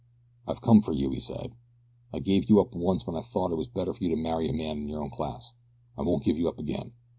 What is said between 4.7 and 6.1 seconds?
in your own class. I